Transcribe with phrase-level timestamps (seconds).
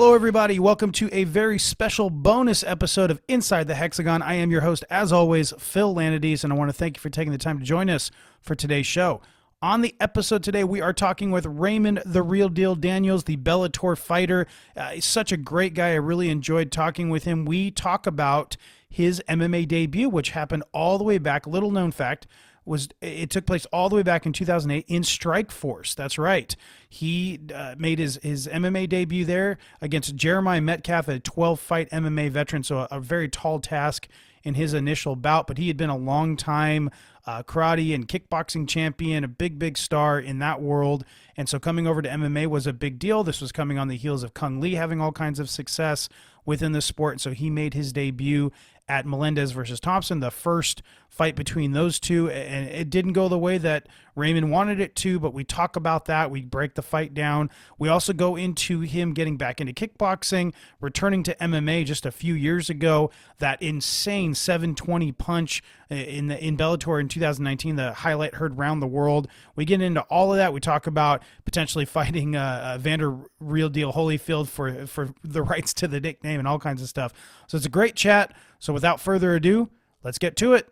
[0.00, 0.58] Hello, everybody.
[0.58, 4.22] Welcome to a very special bonus episode of Inside the Hexagon.
[4.22, 7.10] I am your host, as always, Phil Lanides, and I want to thank you for
[7.10, 8.10] taking the time to join us
[8.40, 9.20] for today's show.
[9.60, 13.94] On the episode today, we are talking with Raymond the Real Deal Daniels, the Bellator
[13.94, 14.46] fighter.
[14.74, 15.90] Uh, he's such a great guy.
[15.90, 17.44] I really enjoyed talking with him.
[17.44, 18.56] We talk about
[18.88, 22.26] his MMA debut, which happened all the way back, little known fact,
[22.64, 25.94] was it took place all the way back in 2008 in Strikeforce.
[25.94, 26.54] That's right.
[26.88, 32.30] He uh, made his his MMA debut there against Jeremiah Metcalf, a 12 fight MMA
[32.30, 34.08] veteran, so a, a, very tall task
[34.42, 35.46] in his initial bout.
[35.46, 36.90] But he had been a long time
[37.26, 41.04] uh, karate and kickboxing champion, a big big star in that world,
[41.36, 43.24] and so coming over to MMA was a big deal.
[43.24, 46.08] This was coming on the heels of Cung Le having all kinds of success
[46.44, 48.52] within the sport, and so he made his debut
[48.90, 52.28] at Melendez versus Thompson, the first fight between those two.
[52.28, 56.06] And it didn't go the way that Raymond wanted it to, but we talk about
[56.06, 56.28] that.
[56.30, 57.50] We break the fight down.
[57.78, 62.34] We also go into him getting back into kickboxing, returning to MMA just a few
[62.34, 63.12] years ago.
[63.38, 68.86] That insane 720 punch in the in Bellator in 2019, the highlight heard round the
[68.88, 69.28] world.
[69.54, 70.52] We get into all of that.
[70.52, 75.72] We talk about potentially fighting uh, uh, Evander Real Deal Holyfield for for the rights
[75.74, 77.12] to the nickname and all kinds of stuff.
[77.46, 78.34] So it's a great chat.
[78.60, 79.70] So without further ado,
[80.04, 80.68] let's get to it.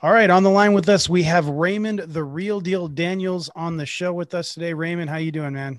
[0.00, 3.76] All right, on the line with us, we have Raymond, the real deal Daniels, on
[3.76, 4.72] the show with us today.
[4.72, 5.78] Raymond, how you doing, man?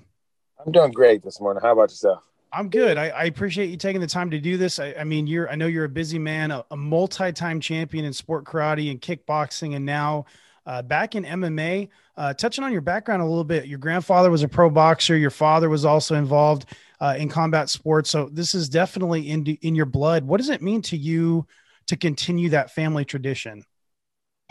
[0.64, 1.60] I'm doing great this morning.
[1.62, 2.22] How about yourself?
[2.50, 2.96] I'm good.
[2.96, 4.78] I, I appreciate you taking the time to do this.
[4.78, 8.12] I, I mean, you're I know you're a busy man, a, a, multi-time champion in
[8.12, 10.24] sport karate and kickboxing, and now
[10.66, 11.88] uh, back in MMA.
[12.16, 15.16] Uh, touching on your background a little bit, your grandfather was a pro boxer.
[15.16, 16.66] Your father was also involved
[17.00, 18.10] uh, in combat sports.
[18.10, 20.24] So this is definitely in in your blood.
[20.24, 21.46] What does it mean to you
[21.86, 23.64] to continue that family tradition?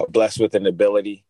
[0.09, 1.23] Blessed with an ability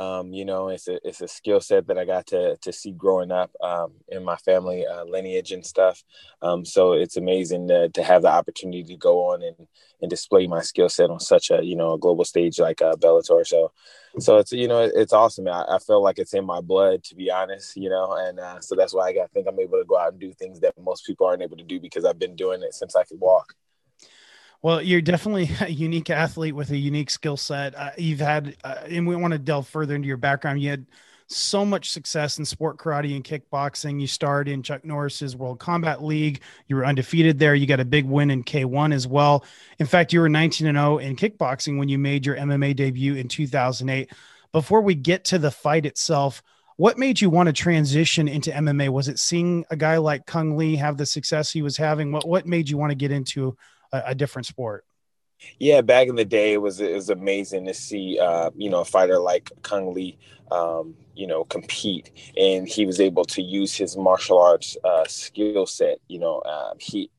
[0.00, 2.92] um, you know, it's a it's a skill set that I got to to see
[2.92, 6.04] growing up um, in my family uh, lineage and stuff.
[6.40, 9.66] Um, so it's amazing to, to have the opportunity to go on and,
[10.00, 12.94] and display my skill set on such a you know a global stage like uh,
[12.94, 13.44] Bellator.
[13.44, 13.72] So
[14.20, 15.48] so it's you know it's awesome.
[15.48, 17.76] I, I, feel like it's in my blood to be honest.
[17.76, 20.12] You know, and uh, so that's why I, I think I'm able to go out
[20.12, 22.74] and do things that most people aren't able to do because I've been doing it
[22.74, 23.54] since I could walk.
[24.62, 27.74] Well, you're definitely a unique athlete with a unique skill set.
[27.74, 30.60] Uh, you've had, uh, and we want to delve further into your background.
[30.60, 30.86] You had
[31.30, 34.00] so much success in sport karate and kickboxing.
[34.00, 36.40] You starred in Chuck Norris's World Combat League.
[36.68, 37.54] You were undefeated there.
[37.54, 39.44] You got a big win in K1 as well.
[39.78, 43.14] In fact, you were 19 and 0 in kickboxing when you made your MMA debut
[43.14, 44.10] in 2008.
[44.52, 46.42] Before we get to the fight itself,
[46.76, 48.88] what made you want to transition into MMA?
[48.88, 52.10] Was it seeing a guy like Cung Le have the success he was having?
[52.10, 53.56] What what made you want to get into
[53.92, 54.84] a, a different sport.
[55.58, 58.80] Yeah, back in the day, it was it was amazing to see uh, you know
[58.80, 60.12] a fighter like Cung Le,
[60.50, 65.66] um, you know, compete, and he was able to use his martial arts uh, skill
[65.66, 65.98] set.
[66.08, 67.10] You know, uh, he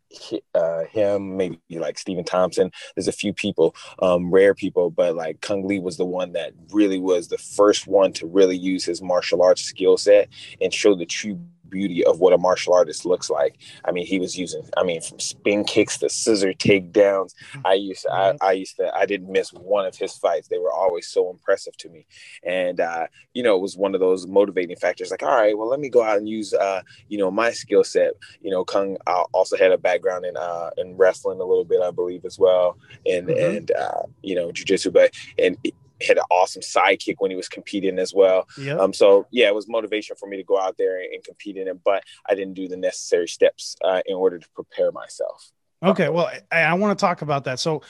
[0.55, 2.71] uh, him, maybe like Stephen Thompson.
[2.95, 6.53] There's a few people, um, rare people, but like Cung Le was the one that
[6.71, 10.29] really was the first one to really use his martial arts skill set
[10.61, 13.57] and show the true beauty of what a martial artist looks like.
[13.85, 17.33] I mean, he was using, I mean, from spin kicks to scissor takedowns.
[17.65, 20.47] I used to, I, I used to, I didn't miss one of his fights.
[20.47, 22.05] They were always so impressive to me.
[22.43, 25.67] And, uh, you know, it was one of those motivating factors like, all right, well,
[25.67, 28.13] let me go out and use, uh, you know, my skill set.
[28.41, 31.81] You know, Cung uh, also had a background in, uh, in wrestling a little bit,
[31.81, 32.77] I believe, as well.
[33.05, 33.57] And, mm-hmm.
[33.57, 35.57] and, uh, you know, jujitsu, but, and,
[36.01, 38.47] had an awesome sidekick when he was competing as well.
[38.57, 38.79] Yep.
[38.79, 41.57] Um, so yeah, it was motivation for me to go out there and, and compete
[41.57, 45.51] in it, but I didn't do the necessary steps uh, in order to prepare myself.
[45.81, 47.59] Okay, well, I, I want to talk about that.
[47.59, 47.81] So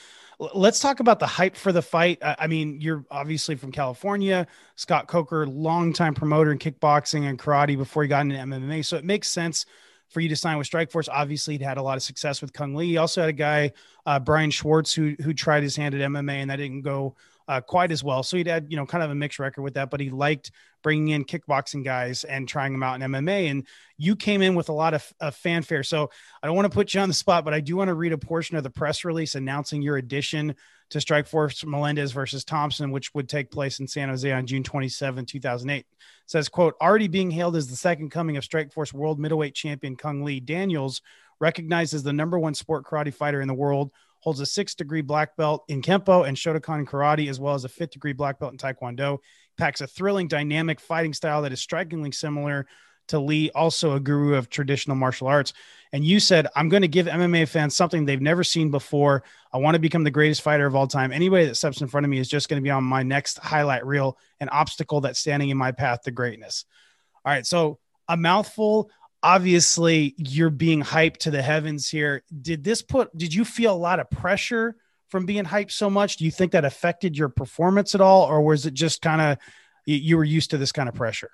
[0.54, 2.18] let's talk about the hype for the fight.
[2.22, 4.46] I mean, you're obviously from California.
[4.76, 9.04] Scott Coker, longtime promoter in kickboxing and karate before he got into MMA, so it
[9.04, 9.66] makes sense
[10.08, 11.08] for you to sign with Strikeforce.
[11.10, 12.84] Obviously, he'd had a lot of success with Cung Le.
[12.84, 13.72] He also had a guy,
[14.06, 17.16] uh, Brian Schwartz, who who tried his hand at MMA and that didn't go
[17.50, 18.22] uh, quite as well.
[18.22, 20.52] So he'd had, you know, kind of a mixed record with that, but he liked
[20.84, 23.50] bringing in kickboxing guys and trying them out in MMA.
[23.50, 23.66] And
[23.98, 25.82] you came in with a lot of, of fanfare.
[25.82, 26.10] So
[26.40, 28.12] I don't want to put you on the spot, but I do want to read
[28.12, 30.54] a portion of the press release announcing your addition
[30.90, 35.26] to Strikeforce Melendez versus Thompson, which would take place in San Jose on June 27,
[35.26, 35.78] 2008.
[35.80, 35.86] It
[36.26, 40.24] says, quote, already being hailed as the second coming of Strikeforce world middleweight champion Cung
[40.24, 41.02] Le Daniels,
[41.40, 45.02] recognized as the number one sport karate fighter in the world, holds a six degree
[45.02, 48.52] black belt in Kempo and Shotokan karate, as well as a fifth degree black belt
[48.52, 49.18] in Taekwondo.
[49.58, 52.66] Packs a thrilling, dynamic fighting style that is strikingly similar
[53.08, 55.52] to Lee, also a guru of traditional martial arts.
[55.92, 59.24] And you said, I'm going to give MMA fans something they've never seen before.
[59.52, 61.10] I want to become the greatest fighter of all time.
[61.10, 63.38] Anybody that steps in front of me is just going to be on my next
[63.38, 66.64] highlight reel, an obstacle that's standing in my path to greatness.
[67.24, 67.44] All right.
[67.44, 68.90] So a mouthful.
[69.22, 72.22] Obviously, you're being hyped to the heavens here.
[72.40, 73.16] Did this put?
[73.16, 74.76] Did you feel a lot of pressure
[75.08, 76.16] from being hyped so much?
[76.16, 79.38] Do you think that affected your performance at all, or was it just kind of
[79.84, 81.30] you, you were used to this kind of pressure?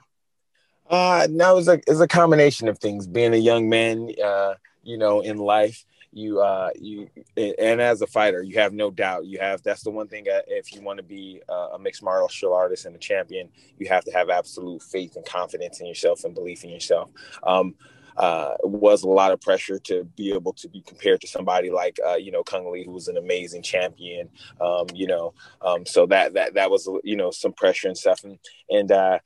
[0.88, 3.06] Uh, no, it's a it's a combination of things.
[3.06, 8.06] Being a young man, uh, you know, in life, you uh you and as a
[8.06, 10.96] fighter you have no doubt you have that's the one thing uh, if you want
[10.96, 13.48] to be a mixed martial artist and a champion
[13.78, 17.10] you have to have absolute faith and confidence in yourself and belief in yourself
[17.42, 17.74] um
[18.16, 21.98] uh, was a lot of pressure to be able to be compared to somebody like
[22.06, 24.28] uh, you know Cung Le, who was an amazing champion.
[24.60, 28.24] Um, you know, um, so that that that was you know some pressure and stuff,
[28.24, 28.38] and
[28.70, 29.18] and uh,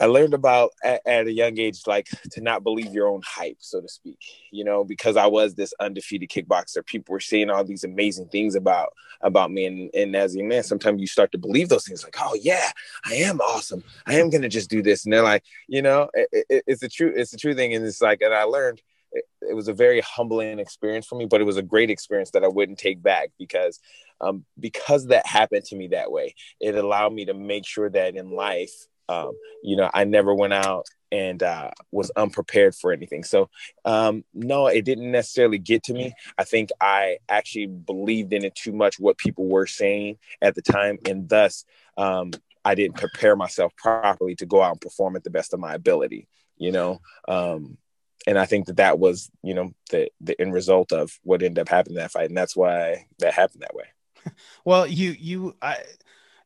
[0.00, 3.58] I learned about at, at, a young age, like to not believe your own hype,
[3.60, 4.18] so to speak.
[4.50, 8.54] You know, because I was this undefeated kickboxer, people were saying all these amazing things
[8.54, 12.04] about about me, and, and as a man, sometimes you start to believe those things,
[12.04, 12.70] like, oh yeah,
[13.04, 13.82] I am awesome.
[14.06, 16.88] I am gonna just do this, and they're like, you know, it, it, it's a
[16.88, 18.82] true, it's a true thing, and it's like, and I learned.
[19.10, 22.32] It, it was a very humbling experience for me, but it was a great experience
[22.32, 23.80] that I wouldn't take back because
[24.20, 28.16] um, because that happened to me that way, it allowed me to make sure that
[28.16, 29.32] in life um,
[29.62, 33.24] you know, I never went out and uh, was unprepared for anything.
[33.24, 33.48] So,
[33.84, 36.14] um, no, it didn't necessarily get to me.
[36.36, 40.62] I think I actually believed in it too much, what people were saying at the
[40.62, 41.64] time, and thus
[41.96, 42.32] um,
[42.64, 45.74] I didn't prepare myself properly to go out and perform at the best of my
[45.74, 46.28] ability.
[46.56, 47.78] You know, um,
[48.26, 51.60] and I think that that was, you know, the the end result of what ended
[51.60, 53.84] up happening that fight, and that's why that happened that way.
[54.64, 55.78] Well, you you I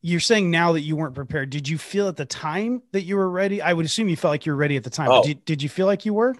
[0.03, 1.51] you're saying now that you weren't prepared.
[1.51, 3.63] Did you feel at the time that you were ready?
[3.63, 5.11] I would assume you felt like you were ready at the time.
[5.11, 5.23] Oh.
[5.23, 6.35] Did, did you feel like you were?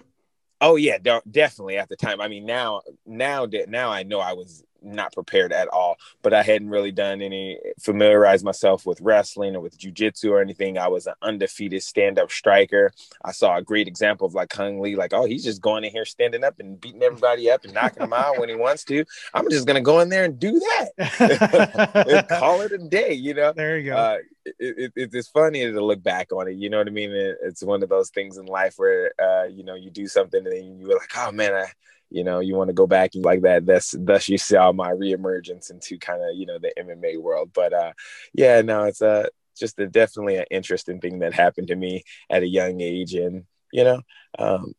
[0.61, 0.97] Oh yeah,
[1.29, 2.21] definitely at the time.
[2.21, 5.97] I mean, now, now, now I know I was not prepared at all.
[6.21, 10.77] But I hadn't really done any familiarize myself with wrestling or with jujitsu or anything.
[10.77, 12.91] I was an undefeated stand-up striker.
[13.23, 15.91] I saw a great example of like Cung Le, like, oh, he's just going in
[15.91, 19.05] here standing up and beating everybody up and knocking them out when he wants to.
[19.33, 22.27] I'm just gonna go in there and do that.
[22.39, 23.53] call it a day, you know.
[23.53, 23.95] There you go.
[23.95, 26.55] Uh, it, it, it's funny to look back on it.
[26.55, 27.11] You know what I mean?
[27.11, 30.45] It, it's one of those things in life where uh, you know you do something
[30.45, 31.65] and then you're like, oh man, I
[32.13, 33.65] you know, you want to go back and like that.
[33.65, 37.51] That's thus you saw my reemergence into kind of you know the MMA world.
[37.53, 37.93] But uh,
[38.33, 39.25] yeah, no, it's a uh,
[39.57, 43.45] just a, definitely an interesting thing that happened to me at a young age, and
[43.71, 44.01] you know,
[44.37, 44.73] um,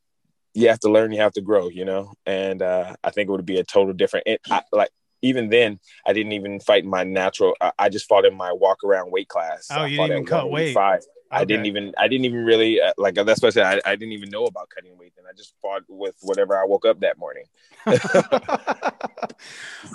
[0.54, 3.32] you have to learn, you have to grow, you know, and uh, I think it
[3.32, 4.28] would be a total different.
[4.28, 4.90] It, I, like
[5.22, 7.54] even then, I didn't even fight my natural.
[7.60, 9.66] I, I just fought in my walk around weight class.
[9.70, 10.74] Oh, I you didn't even cut weight.
[11.34, 11.42] Okay.
[11.42, 13.80] I didn't even I didn't even really uh, like that's what I said.
[13.84, 16.64] I, I, didn't even know about cutting weight, and I just fought with whatever I
[16.64, 17.44] woke up that morning.
[17.86, 17.98] so,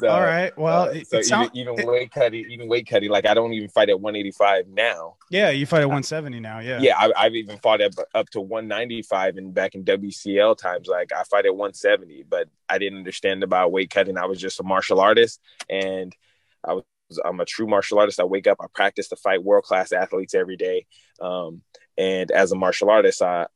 [0.09, 0.55] All right.
[0.57, 3.53] Well, uh, so sound, even, even it, weight cutting, even weight cutting, like I don't
[3.53, 5.15] even fight at 185 now.
[5.29, 6.59] Yeah, you fight at 170 now.
[6.59, 6.79] Yeah.
[6.81, 11.13] Yeah, I, have even fought at up to 195, and back in WCL times, like
[11.13, 14.17] I fight at 170, but I didn't understand about weight cutting.
[14.17, 15.39] I was just a martial artist,
[15.69, 16.13] and
[16.65, 16.83] I was
[17.23, 18.19] I'm a true martial artist.
[18.19, 20.85] I wake up, I practice to fight world class athletes every day.
[21.21, 21.61] Um,
[21.97, 23.47] and as a martial artist, I,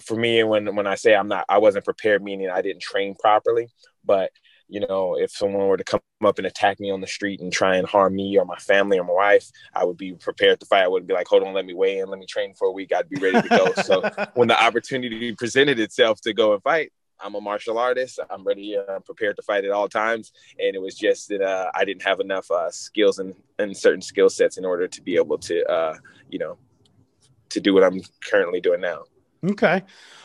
[0.00, 3.14] for me, when when I say I'm not, I wasn't prepared, meaning I didn't train
[3.14, 3.68] properly.
[4.04, 4.30] But
[4.68, 7.52] you know, if someone were to come up and attack me on the street and
[7.52, 10.66] try and harm me or my family or my wife, I would be prepared to
[10.66, 10.82] fight.
[10.82, 12.72] I wouldn't be like, hold on, let me weigh in, let me train for a
[12.72, 12.90] week.
[12.90, 13.72] I'd be ready to go.
[13.82, 14.00] so
[14.34, 16.90] when the opportunity presented itself to go and fight,
[17.22, 18.18] I'm a martial artist.
[18.30, 20.32] I'm ready, uh, prepared to fight at all times.
[20.58, 24.02] And it was just that uh, I didn't have enough uh, skills and, and certain
[24.02, 25.96] skill sets in order to be able to, uh,
[26.28, 26.58] you know,
[27.50, 29.04] to do what I'm currently doing now.
[29.44, 29.82] Okay.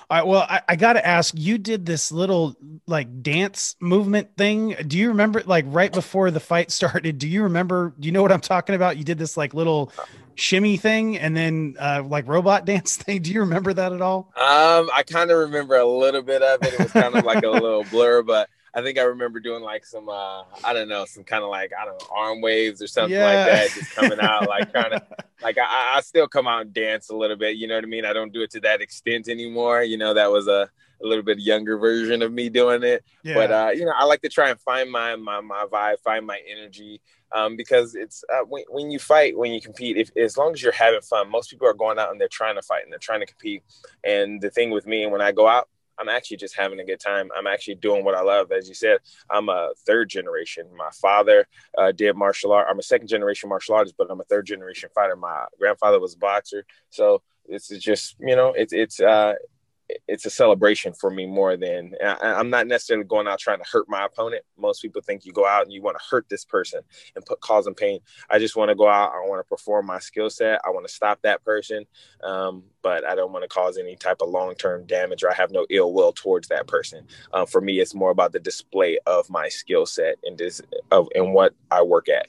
[0.10, 0.28] All right.
[0.28, 4.76] Well, I, I got to ask you did this little like dance movement thing.
[4.88, 7.18] Do you remember like right before the fight started?
[7.18, 7.94] Do you remember?
[8.00, 8.98] Do you know what I'm talking about?
[8.98, 9.92] You did this like little
[10.38, 13.22] shimmy thing and then uh, like robot dance thing.
[13.22, 14.32] Do you remember that at all?
[14.36, 16.74] Um, I kind of remember a little bit of it.
[16.74, 19.86] It was kind of like a little blur, but I think I remember doing like
[19.86, 22.88] some, uh, I don't know, some kind of like, I don't know, arm waves or
[22.88, 23.26] something yeah.
[23.26, 25.02] like that, just coming out, like kind of
[25.42, 27.56] like, I, I still come out and dance a little bit.
[27.56, 28.06] You know what I mean?
[28.06, 29.82] I don't do it to that extent anymore.
[29.82, 30.70] You know, that was a,
[31.02, 33.04] a little bit younger version of me doing it.
[33.24, 33.34] Yeah.
[33.34, 36.28] But, uh, you know, I like to try and find my, my, my vibe, find
[36.28, 37.02] my energy.
[37.36, 40.62] Um, because it's uh, when, when you fight, when you compete, if as long as
[40.62, 43.00] you're having fun, most people are going out and they're trying to fight and they're
[43.00, 43.64] trying to compete.
[44.04, 45.68] And the thing with me, when I go out,
[46.00, 47.30] I'm actually just having a good time.
[47.36, 48.52] I'm actually doing what I love.
[48.52, 50.68] As you said, I'm a third generation.
[50.78, 52.68] My father uh, did martial art.
[52.70, 55.16] I'm a second generation martial artist, but I'm a third generation fighter.
[55.16, 56.66] My grandfather was a boxer.
[56.92, 59.34] So it's just, you know, it's, it's, uh,
[60.08, 63.70] it's a celebration for me more than I, am not necessarily going out trying to
[63.70, 64.44] hurt my opponent.
[64.58, 66.82] Most people think you go out and you want to hurt this person
[67.16, 68.00] and put cause them pain.
[68.30, 69.12] I just want to go out.
[69.14, 70.62] I want to perform my skill set.
[70.66, 71.86] I want to stop that person,
[72.24, 75.36] um, but I don't want to cause any type of long term damage or I
[75.36, 77.06] have no ill will towards that person.
[77.34, 81.08] Uh, for me, it's more about the display of my skill set and this of
[81.16, 82.28] and what I work at.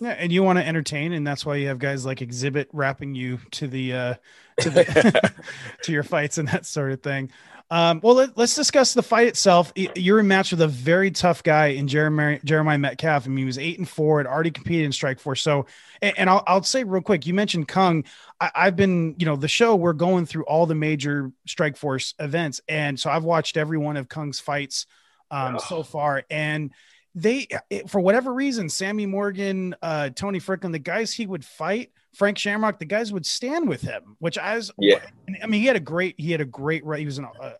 [0.00, 3.14] Yeah, and you want to entertain, and that's why you have guys like Xzibit rapping
[3.14, 4.14] you to the uh,
[4.60, 5.32] to the
[5.82, 7.30] to your fights and that sort of thing.
[7.70, 9.72] Um, well, let, us discuss the fight itself.
[9.76, 13.26] You're in match with a very tough guy in Jeremiah, Jeremiah Metcalf.
[13.26, 15.40] I mean, he was eight and four, had already competed in Strikeforce.
[15.40, 15.66] So,
[16.00, 18.04] and, and I'll, I'll say real quick, you mentioned Cung.
[18.40, 22.62] I, have been, you know, the show, we're going through all the major Strikeforce events.
[22.68, 24.86] And so I've watched every one of Cung's fights
[25.30, 25.58] um, oh.
[25.58, 26.24] so far.
[26.30, 26.72] And
[27.14, 27.48] they,
[27.86, 32.78] for whatever reason, Sammy Morgan, uh, Tony Fryklund, the guys he would fight, Frank Shamrock,
[32.78, 35.00] the guys would stand with him, which I was, yeah.
[35.42, 37.52] I mean, he had a great, he had a great, he was a uh,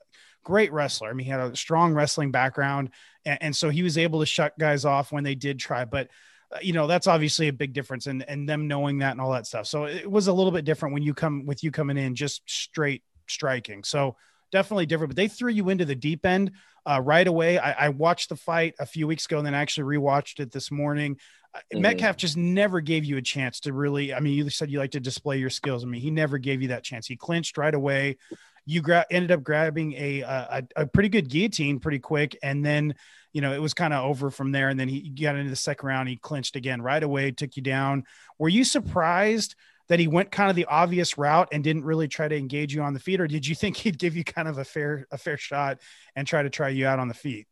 [0.44, 1.10] great wrestler.
[1.10, 2.90] I mean, he had a strong wrestling background.
[3.24, 5.84] And, and, so he was able to shut guys off when they did try.
[5.84, 6.08] But,
[6.50, 9.32] uh, you know, that's obviously a big difference and, and them knowing that and all
[9.32, 9.66] that stuff.
[9.66, 12.48] So it was a little bit different when you come with you coming in just
[12.48, 13.84] straight striking.
[13.84, 14.16] So
[14.50, 16.52] definitely different, but they threw you into the deep end
[16.88, 17.58] uh, right away.
[17.58, 20.50] I, I, watched the fight a few weeks ago and then I actually rewatched it
[20.50, 21.18] this morning.
[21.54, 21.82] Uh, mm-hmm.
[21.82, 24.14] Metcalf just never gave you a chance to really.
[24.14, 25.84] I mean, you said you like to display your skills.
[25.84, 27.06] I mean, he never gave you that chance.
[27.06, 28.16] He clinched right away.
[28.64, 32.94] You gra- ended up grabbing a, a a pretty good guillotine pretty quick, and then
[33.32, 34.68] you know it was kind of over from there.
[34.68, 36.08] And then he got into the second round.
[36.08, 38.04] He clinched again right away, took you down.
[38.38, 39.54] Were you surprised?
[39.88, 42.82] That he went kind of the obvious route and didn't really try to engage you
[42.82, 45.18] on the feet or did you think he'd give you kind of a fair a
[45.18, 45.78] fair shot
[46.14, 47.46] and try to try you out on the feet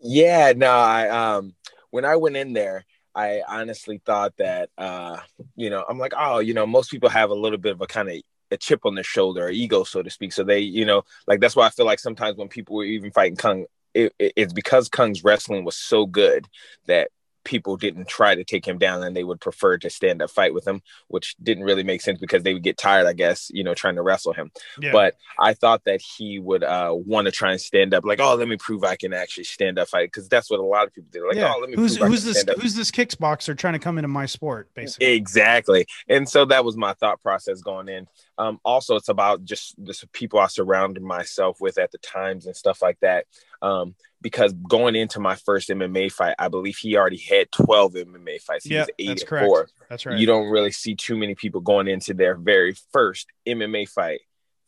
[0.00, 1.54] yeah no i um
[1.90, 5.18] when i went in there I honestly thought that, uh,
[5.56, 7.86] you know, I'm like, oh, you know, most people have a little bit of a
[7.86, 8.16] kind of
[8.50, 10.32] a chip on their shoulder, ego, so to speak.
[10.32, 13.10] So they, you know, like that's why I feel like sometimes when people were even
[13.10, 16.46] fighting Cung, it, it, it's because Cung's wrestling was so good
[16.86, 17.10] that
[17.44, 20.54] people didn't try to take him down and they would prefer to stand up fight
[20.54, 23.62] with him which didn't really make sense because they would get tired i guess you
[23.62, 24.50] know trying to wrestle him.
[24.80, 24.92] Yeah.
[24.92, 28.34] but i thought that he would uh, want to try and stand up like oh
[28.34, 30.92] let me prove i can actually stand up fight because that's what a lot of
[30.92, 31.26] people do.
[31.26, 31.52] Like yeah.
[31.54, 34.70] oh let me who's, who's this who's this kickboxer trying to come into my sport
[34.74, 35.12] basically?
[35.12, 35.86] Exactly.
[36.08, 38.08] And so that was my thought process going in.
[38.38, 42.56] Um, also it's about just the people i surrounded myself with at the times and
[42.56, 43.26] stuff like that
[43.62, 48.40] um, because going into my first MMA fight, I believe he already had 12 MMA
[48.42, 48.64] fights.
[48.64, 49.46] He yeah, was eight that's correct.
[49.46, 49.68] four.
[49.88, 50.18] That's right.
[50.18, 54.20] You don't really see too many people going into their very first MMA fight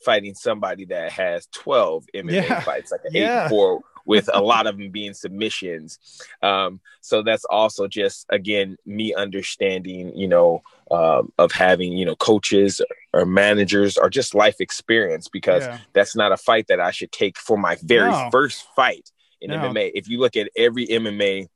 [0.05, 2.61] fighting somebody that has 12 MMA yeah.
[2.61, 3.47] fights, like an yeah.
[3.47, 5.99] eight four with a lot of them being submissions.
[6.42, 12.16] Um, so that's also just again me understanding, you know, um, of having you know
[12.16, 12.80] coaches
[13.12, 15.78] or managers or just life experience because yeah.
[15.92, 18.28] that's not a fight that I should take for my very no.
[18.30, 19.58] first fight in no.
[19.58, 19.92] MMA.
[19.94, 21.49] If you look at every MMA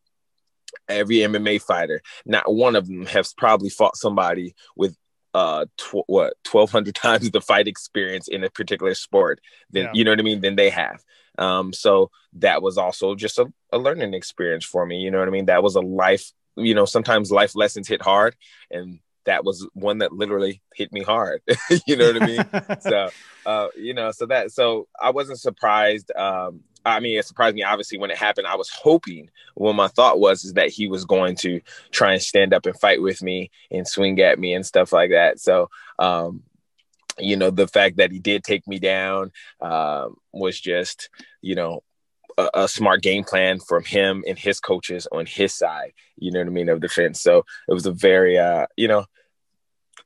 [0.88, 4.96] every MMA fighter, not one of them has probably fought somebody with
[5.34, 9.40] uh tw- what 1200 times the fight experience in a particular sport
[9.70, 9.90] then yeah.
[9.92, 11.04] you know what i mean than they have
[11.38, 15.28] um so that was also just a, a learning experience for me you know what
[15.28, 18.37] i mean that was a life you know sometimes life lessons hit hard
[18.71, 21.42] and that was one that literally hit me hard.
[21.87, 22.80] you know what I mean?
[22.80, 23.11] so,
[23.47, 26.11] uh, you know, so that, so I wasn't surprised.
[26.16, 28.47] Um, I mean, it surprised me obviously when it happened.
[28.47, 32.23] I was hoping what my thought was is that he was going to try and
[32.23, 35.38] stand up and fight with me and swing at me and stuff like that.
[35.40, 35.68] So,
[35.99, 36.42] um,
[37.18, 41.10] you know, the fact that he did take me down um, was just,
[41.40, 41.82] you know,
[42.37, 46.38] a, a, smart game plan from him and his coaches on his side, you know
[46.40, 47.20] what I mean, of defense.
[47.20, 49.04] So it was a very, uh, you know,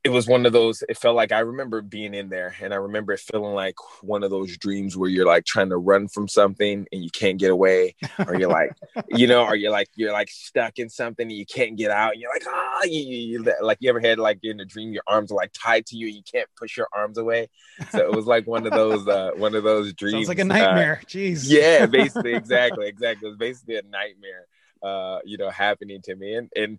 [0.05, 2.77] it was one of those it felt like i remember being in there and i
[2.77, 6.27] remember it feeling like one of those dreams where you're like trying to run from
[6.27, 7.95] something and you can't get away
[8.27, 8.73] or you're like
[9.09, 12.13] you know or you're like you're like stuck in something and you can't get out
[12.13, 14.93] and you're like ah oh, you, you, like you ever had like in a dream
[14.93, 17.49] your arms are like tied to you and you can't push your arms away?
[17.91, 20.45] So it was like one of those uh one of those dreams Sounds like a
[20.45, 21.45] nightmare uh, jeez.
[21.49, 23.27] yeah basically exactly exactly.
[23.27, 24.47] It was basically a nightmare
[24.83, 26.79] uh you know happening to me and and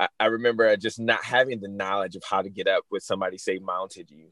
[0.00, 3.36] I, I remember just not having the knowledge of how to get up with somebody
[3.36, 4.28] say mounted you.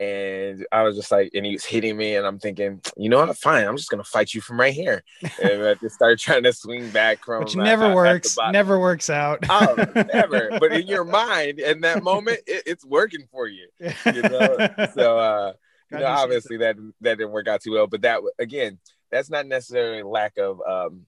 [0.00, 3.24] And I was just like, and he was hitting me, and I'm thinking, you know
[3.24, 3.38] what?
[3.38, 5.04] Fine, I'm just gonna fight you from right here.
[5.40, 9.08] And I just started trying to swing back from, which never uh, works, never works
[9.08, 9.44] out.
[9.48, 9.76] oh,
[10.12, 10.50] never.
[10.58, 13.68] But in your mind, in that moment, it, it's working for you.
[13.78, 14.68] You know.
[14.96, 15.52] so, uh,
[15.92, 17.86] you know, obviously that that didn't work out too well.
[17.86, 18.80] But that again,
[19.12, 21.02] that's not necessarily lack of um,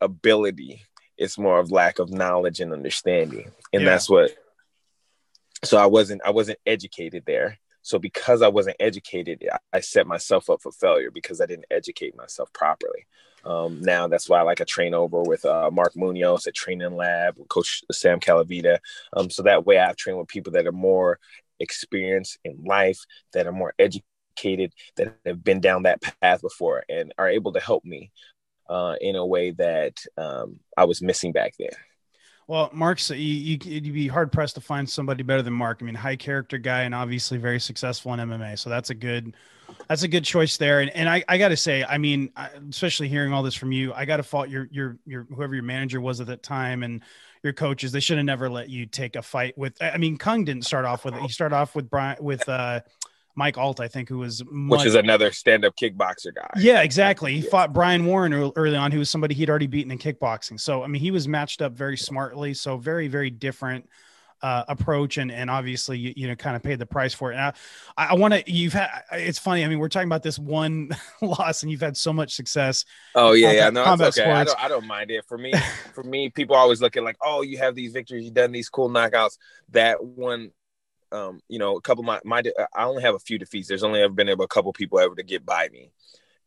[0.00, 0.82] ability
[1.18, 3.90] it's more of lack of knowledge and understanding and yeah.
[3.90, 4.30] that's what
[5.64, 10.48] so i wasn't i wasn't educated there So because I wasn't educated, I set myself
[10.48, 13.06] up for failure because I didn't educate myself properly.
[13.44, 16.96] Um, now that's why I like a train over with uh, Mark Munoz at Training
[16.96, 18.78] Lab, with Coach Sam Calavitta.
[19.16, 21.18] Um, so that way I've trained with people that are more
[21.58, 23.00] experienced in life,
[23.32, 27.60] that are more educated, that have been down that path before and are able to
[27.60, 28.12] help me
[28.68, 31.70] uh, in a way that um, I was missing back then.
[32.48, 35.78] Well, Mark's you, you would be hard pressed to find somebody better than Mark.
[35.80, 38.58] I mean, high character guy and obviously very successful in MMA.
[38.58, 39.34] So that's a good
[39.88, 40.80] that's a good choice there.
[40.80, 42.30] And and I, I got to say, I mean,
[42.68, 45.62] especially hearing all this from you, I got to fault your your your whoever your
[45.62, 47.02] manager was at that time and
[47.42, 47.92] your coaches.
[47.92, 49.80] They should have never let you take a fight with.
[49.80, 51.22] I mean, Cung didn't start off with it.
[51.22, 52.80] He started off with Brian with uh
[53.34, 56.50] Mike Alt, I think, who was much, which is another stand-up kickboxer guy.
[56.58, 57.34] Yeah, exactly.
[57.34, 57.50] He yeah.
[57.50, 60.60] fought Brian Warren early on, who was somebody he'd already beaten in kickboxing.
[60.60, 62.54] So I mean, he was matched up very smartly.
[62.54, 63.88] So very, very different
[64.42, 67.36] uh, approach, and and obviously you, you know kind of paid the price for it.
[67.36, 67.54] And
[67.96, 68.50] I, I want to.
[68.50, 68.88] You've had.
[69.12, 69.64] It's funny.
[69.64, 70.90] I mean, we're talking about this one
[71.22, 72.84] loss, and you've had so much success.
[73.14, 73.70] Oh yeah, yeah.
[73.70, 74.30] No, it's okay.
[74.30, 75.24] I don't, I don't mind it.
[75.28, 75.52] For me,
[75.94, 78.68] for me, people always look at like, oh, you have these victories, you've done these
[78.68, 79.38] cool knockouts.
[79.70, 80.50] That one
[81.12, 82.42] um, you know, a couple of my my
[82.74, 83.68] I only have a few defeats.
[83.68, 85.90] There's only ever been able a couple people ever to get by me,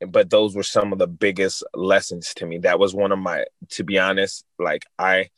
[0.07, 2.57] but those were some of the biggest lessons to me.
[2.59, 5.29] That was one of my, to be honest, like I,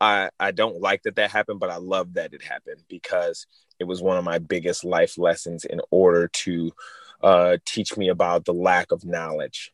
[0.00, 3.46] I I don't like that that happened, but I love that it happened because
[3.78, 6.72] it was one of my biggest life lessons in order to
[7.22, 9.72] uh, teach me about the lack of knowledge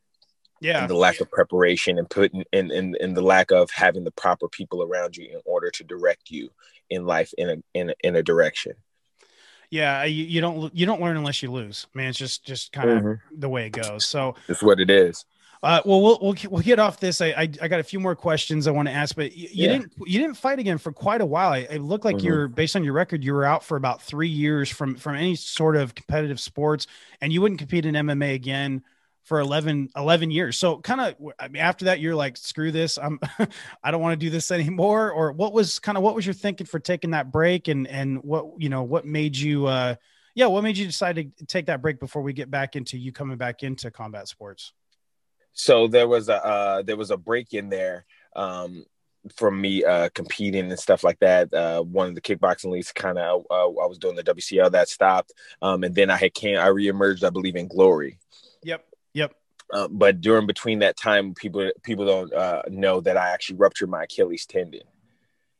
[0.60, 4.10] yeah the lack of preparation and putting in, in in the lack of having the
[4.12, 6.50] proper people around you in order to direct you
[6.90, 8.72] in life in a in a, in a direction
[9.70, 12.72] yeah you, you don't you don't learn unless you lose I mean it's just just
[12.72, 13.40] kind of mm-hmm.
[13.40, 15.24] the way it goes so it's what it is
[15.64, 17.22] uh, well, we'll we'll we'll get off this.
[17.22, 19.64] I, I, I got a few more questions I want to ask, but you, you
[19.64, 19.68] yeah.
[19.72, 21.54] didn't you didn't fight again for quite a while.
[21.54, 22.26] It, looked like mm-hmm.
[22.26, 25.34] you're based on your record, you were out for about three years from from any
[25.34, 26.86] sort of competitive sports,
[27.22, 28.82] and you wouldn't compete in MMA again
[29.24, 30.58] for 11, 11 years.
[30.58, 32.98] So kind of I mean, after that, you're like, screw this.
[32.98, 33.18] I'm,
[33.82, 35.10] I don't want to do this anymore.
[35.10, 38.22] Or what was kind of, what was your thinking for taking that break and, and
[38.22, 39.96] what, you know, what made you, uh,
[40.34, 43.12] yeah, what made you decide to take that break before we get back into you
[43.12, 44.72] coming back into combat sports?
[45.52, 48.04] So there was a, uh, there was a break in there.
[48.34, 48.84] Um,
[49.36, 51.52] from me uh, competing and stuff like that.
[51.52, 54.88] Uh, one of the kickboxing leagues, kind of, uh, I was doing the WCL that
[54.88, 55.32] stopped,
[55.62, 58.18] um, and then I had came, I reemerged, I believe, in Glory.
[59.72, 63.90] Uh, but during between that time, people people don't uh, know that I actually ruptured
[63.90, 64.82] my Achilles tendon.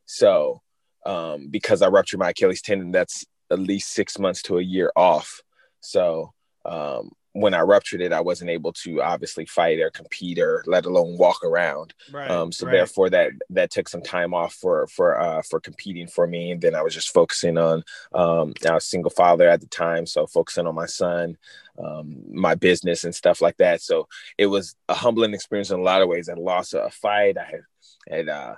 [0.06, 0.62] So
[1.06, 4.92] um, because I ruptured my Achilles tendon, that's at least six months to a year
[4.96, 5.40] off.
[5.80, 6.32] So
[6.64, 10.86] um, when I ruptured it, I wasn't able to obviously fight or compete or let
[10.86, 11.92] alone walk around.
[12.12, 12.72] Right, um, so right.
[12.72, 16.52] therefore, that that took some time off for for uh, for competing for me.
[16.52, 17.82] And then I was just focusing on.
[18.14, 21.36] Um, I was single father at the time, so focusing on my son,
[21.76, 23.82] um, my business, and stuff like that.
[23.82, 24.06] So
[24.38, 26.28] it was a humbling experience in a lot of ways.
[26.28, 27.36] I lost a fight.
[27.36, 27.60] I had,
[28.08, 28.54] had uh,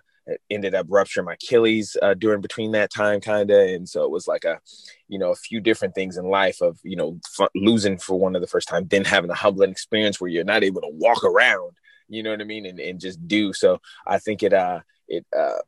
[0.50, 4.10] ended up rupturing my Achilles uh, during between that time, kind of, and so it
[4.10, 4.60] was like a,
[5.08, 8.34] you know, a few different things in life of you know f- losing for one
[8.34, 11.24] of the first time, then having a humbling experience where you're not able to walk
[11.24, 11.72] around,
[12.08, 13.52] you know what I mean, and, and just do.
[13.52, 15.58] So I think it uh it uh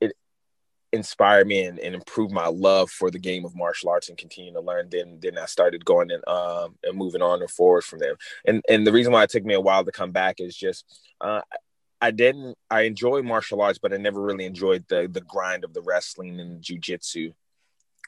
[0.00, 0.12] it
[0.92, 4.52] inspired me and, and improved my love for the game of martial arts and continue
[4.52, 7.98] to learn then then i started going and um and moving on and forward from
[7.98, 8.14] there.
[8.46, 10.84] and and the reason why it took me a while to come back is just
[11.22, 11.40] uh
[12.02, 12.58] I didn't.
[12.68, 16.40] I enjoy martial arts, but I never really enjoyed the the grind of the wrestling
[16.40, 17.32] and jujitsu.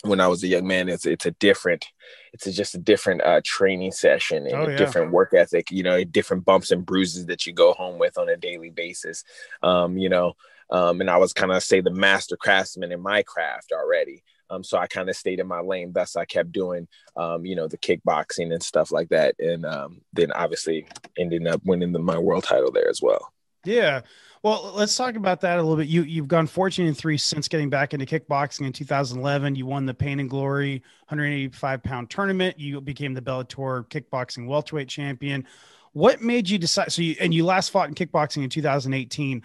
[0.02, 1.86] When I was a young man, it's it's a different,
[2.32, 4.76] it's a, just a different uh, training session and oh, a yeah.
[4.76, 5.70] different work ethic.
[5.70, 9.22] You know, different bumps and bruises that you go home with on a daily basis.
[9.62, 10.34] Um, you know,
[10.70, 14.24] um, and I was kind of say the master craftsman in my craft already.
[14.50, 15.92] Um, so I kind of stayed in my lane.
[15.92, 20.02] Thus, I kept doing, um, you know, the kickboxing and stuff like that, and um,
[20.12, 23.32] then obviously ending up winning the, my world title there as well.
[23.64, 24.02] Yeah.
[24.42, 25.88] Well, let's talk about that a little bit.
[25.88, 29.54] You you've gone 14 and 3 since getting back into kickboxing in 2011.
[29.54, 32.60] You won the Pain and Glory 185 pound tournament.
[32.60, 35.46] You became the Bellator kickboxing welterweight champion.
[35.94, 39.42] What made you decide so you and you last fought in kickboxing in 2018.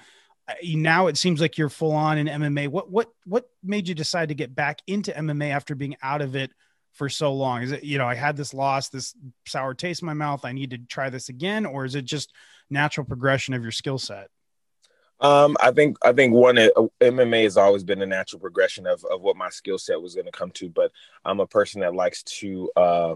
[0.49, 2.67] Uh, now it seems like you're full on in MMA.
[2.67, 6.35] What what what made you decide to get back into MMA after being out of
[6.35, 6.51] it
[6.93, 7.61] for so long?
[7.63, 9.15] Is it, you know, I had this loss, this
[9.47, 10.45] sour taste in my mouth.
[10.45, 12.33] I need to try this again, or is it just
[12.69, 14.29] natural progression of your skill set?
[15.21, 16.69] Um, I think I think one uh,
[17.01, 20.27] MMA has always been a natural progression of of what my skill set was going
[20.27, 20.91] to come to, but
[21.25, 23.15] I'm a person that likes to uh,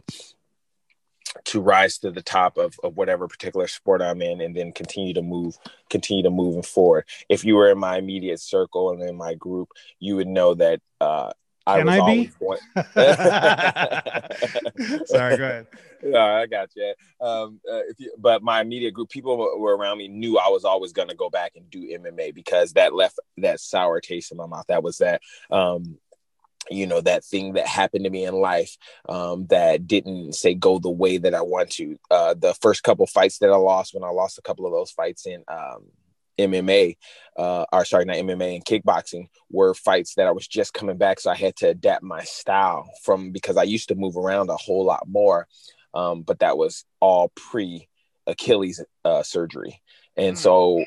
[1.46, 5.14] to rise to the top of, of whatever particular sport I'm in and then continue
[5.14, 5.58] to move,
[5.90, 7.06] continue to moving forward.
[7.30, 10.82] If you were in my immediate circle and in my group, you would know that
[11.02, 11.32] uh,
[11.65, 12.28] I Can I be?
[15.06, 15.67] Sorry, go ahead.
[16.04, 16.93] No, I got you.
[17.21, 20.65] Um, uh, if you, but my immediate group, people were around me, knew I was
[20.65, 24.38] always going to go back and do MMA because that left that sour taste in
[24.38, 24.65] my mouth.
[24.67, 25.97] That was that, um,
[26.69, 30.80] you know, that thing that happened to me in life um, that didn't say go
[30.80, 31.97] the way that I want to.
[32.12, 34.91] Uh, the first couple fights that I lost, when I lost a couple of those
[34.91, 35.86] fights in um,
[36.38, 36.98] MMA,
[37.38, 41.19] uh, or sorry, not MMA and kickboxing were fights that I was just coming back.
[41.19, 44.58] So I had to adapt my style from because I used to move around a
[44.58, 45.48] whole lot more.
[45.93, 47.88] Um, but that was all pre
[48.26, 49.82] Achilles uh, surgery.
[50.17, 50.39] And mm.
[50.39, 50.84] so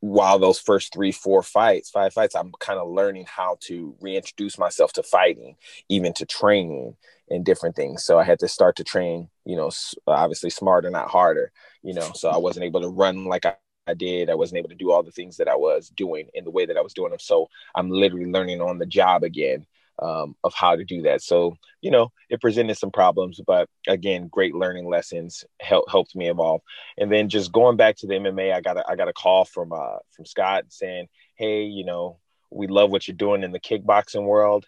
[0.00, 4.58] while those first three, four fights, five fights, I'm kind of learning how to reintroduce
[4.58, 5.56] myself to fighting,
[5.88, 6.96] even to training
[7.28, 8.04] and different things.
[8.04, 9.70] So I had to start to train, you know,
[10.06, 11.50] obviously smarter, not harder,
[11.82, 13.56] you know, so I wasn't able to run like I
[13.86, 14.30] I did.
[14.30, 16.66] I wasn't able to do all the things that I was doing in the way
[16.66, 17.20] that I was doing them.
[17.20, 19.66] So I'm literally learning on the job again
[20.00, 21.22] um, of how to do that.
[21.22, 26.28] So you know, it presented some problems, but again, great learning lessons helped helped me
[26.28, 26.62] evolve.
[26.98, 29.44] And then just going back to the MMA, I got a, I got a call
[29.44, 32.18] from uh, from Scott saying, "Hey, you know,
[32.50, 34.66] we love what you're doing in the kickboxing world."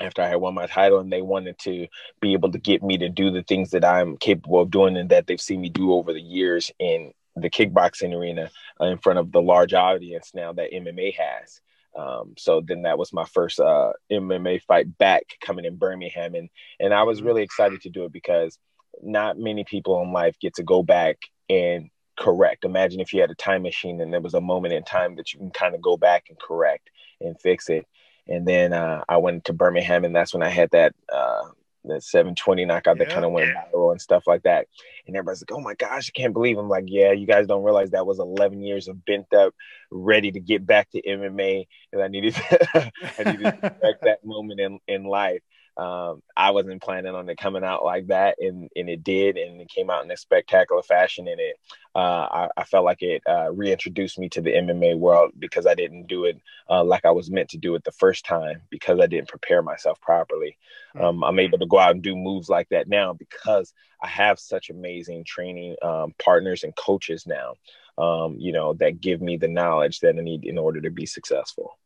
[0.00, 1.88] After I had won my title, and they wanted to
[2.20, 5.08] be able to get me to do the things that I'm capable of doing and
[5.08, 9.18] that they've seen me do over the years in the kickboxing arena uh, in front
[9.18, 11.60] of the large audience now that MMA has.
[11.96, 16.48] Um, so then that was my first uh, MMA fight back coming in Birmingham, and
[16.78, 18.58] and I was really excited to do it because
[19.02, 21.16] not many people in life get to go back
[21.48, 22.64] and correct.
[22.64, 25.32] Imagine if you had a time machine and there was a moment in time that
[25.32, 27.86] you can kind of go back and correct and fix it.
[28.26, 31.44] And then uh, I went to Birmingham, and that's when I had that uh,
[31.84, 33.04] the 720 knockout yeah.
[33.04, 34.66] that kind of went viral and stuff like that.
[35.06, 37.62] And everybody's like, "Oh my gosh, I can't believe!" I'm like, "Yeah, you guys don't
[37.62, 39.54] realize that was 11 years of bent up,
[39.90, 42.36] ready to get back to MMA, and I needed,
[42.74, 42.90] I
[43.24, 45.42] needed to back that moment in in life."
[45.78, 49.60] Um, I wasn't planning on it coming out like that, and and it did, and
[49.60, 51.28] it came out in a spectacular fashion.
[51.28, 51.56] And it,
[51.94, 55.76] uh, I, I, felt like it uh, reintroduced me to the MMA world because I
[55.76, 58.98] didn't do it uh, like I was meant to do it the first time because
[58.98, 60.58] I didn't prepare myself properly.
[60.94, 61.04] Hmm.
[61.04, 64.40] Um, I'm able to go out and do moves like that now because I have
[64.40, 67.54] such amazing training um, partners and coaches now.
[67.96, 71.06] Um, you know that give me the knowledge that I need in order to be
[71.06, 71.78] successful.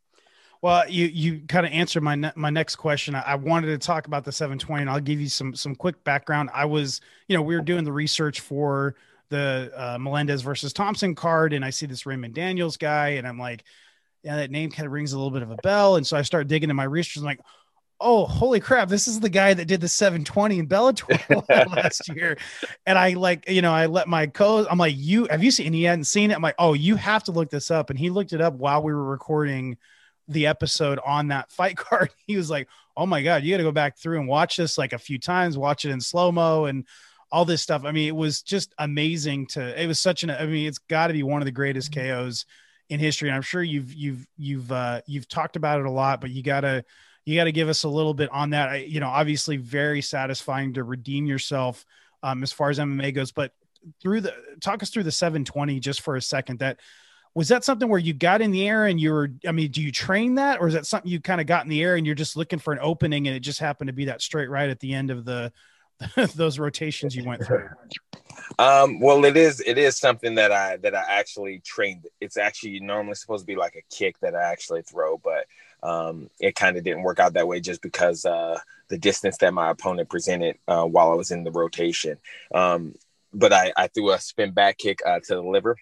[0.62, 3.16] Well, you you kind of answered my ne- my next question.
[3.16, 6.02] I, I, wanted to talk about the 720, and I'll give you some some quick
[6.04, 6.50] background.
[6.54, 8.94] I was, you know, we were doing the research for
[9.28, 13.40] the uh, Melendez versus Thompson card, and I see this Raymond Daniels guy, and I'm
[13.40, 13.64] like,
[14.22, 15.96] yeah, that name kind of rings a little bit of a bell.
[15.96, 17.16] And so I start digging in my research.
[17.16, 17.40] I'm like,
[18.00, 22.36] oh, holy crap, this is the guy that did the 720 in Bellator last year.
[22.86, 25.66] And I like, you know, I let my co, I'm like, you have you seen?
[25.66, 26.34] And he hadn't seen it.
[26.34, 27.90] I'm like, oh, you have to look this up.
[27.90, 29.76] And he looked it up while we were recording
[30.28, 33.62] the episode on that fight card, he was like, "Oh my god, you got to
[33.62, 36.64] go back through and watch this like a few times, watch it in slow mo
[36.66, 36.86] and
[37.30, 39.82] all this stuff." I mean, it was just amazing to.
[39.82, 40.30] It was such an.
[40.30, 42.24] I mean, it's got to be one of the greatest mm-hmm.
[42.24, 42.44] KOs
[42.88, 43.28] in history.
[43.28, 46.42] And I'm sure you've you've you've uh, you've talked about it a lot, but you
[46.42, 46.84] gotta
[47.24, 48.68] you got to give us a little bit on that.
[48.68, 51.84] I, you know, obviously, very satisfying to redeem yourself
[52.22, 53.52] um, as far as MMA goes, but
[54.00, 56.58] through the talk us through the 720 just for a second.
[56.60, 56.80] That
[57.34, 59.82] was that something where you got in the air and you were i mean do
[59.82, 62.06] you train that or is that something you kind of got in the air and
[62.06, 64.70] you're just looking for an opening and it just happened to be that straight right
[64.70, 65.52] at the end of the
[66.34, 67.68] those rotations you went through?
[68.58, 72.06] Um, well it is it is something that i that i actually trained.
[72.20, 75.46] It's actually normally supposed to be like a kick that i actually throw but
[75.84, 78.56] um, it kind of didn't work out that way just because uh,
[78.88, 82.18] the distance that my opponent presented uh, while i was in the rotation.
[82.54, 82.94] Um,
[83.34, 85.76] but I, I threw a spin back kick uh, to the liver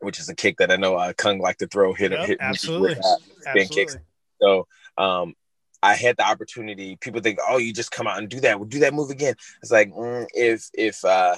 [0.00, 2.38] which is a kick that I know uh, Cung like to throw, hit, yep, hit
[2.40, 3.16] absolutely, with, uh,
[3.50, 3.96] spin kicks.
[4.40, 4.66] So
[4.98, 5.34] um,
[5.82, 6.96] I had the opportunity.
[7.00, 8.58] People think, oh, you just come out and do that.
[8.58, 9.34] We'll do that move again.
[9.62, 11.36] It's like mm, if if uh,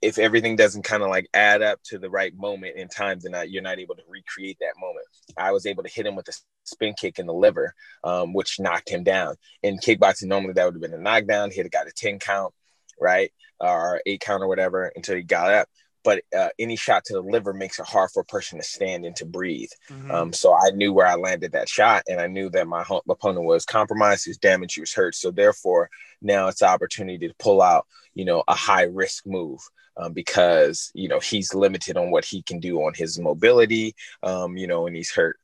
[0.00, 3.34] if everything doesn't kind of like add up to the right moment in time, then
[3.48, 5.06] you're not able to recreate that moment.
[5.36, 6.32] I was able to hit him with a
[6.64, 7.74] spin kick in the liver,
[8.04, 9.34] um, which knocked him down.
[9.62, 11.50] In kickboxing, normally that would have been a knockdown.
[11.50, 12.54] He'd have got a 10 count,
[13.00, 13.32] right?
[13.58, 15.68] Or eight count or whatever until he got up
[16.08, 19.04] but uh, any shot to the liver makes it hard for a person to stand
[19.04, 19.68] and to breathe.
[19.90, 20.10] Mm-hmm.
[20.10, 23.44] Um, so I knew where I landed that shot, and I knew that my opponent
[23.44, 25.14] was compromised, he was damaged, he was hurt.
[25.14, 25.90] So therefore,
[26.22, 29.60] now it's an opportunity to pull out, you know, a high risk move.
[29.98, 34.56] Um, because you know he's limited on what he can do on his mobility, um,
[34.56, 35.40] you know, and he's hurt.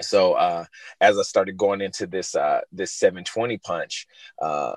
[0.00, 0.64] So uh,
[1.00, 4.06] as I started going into this uh, this 720 punch,
[4.40, 4.76] uh,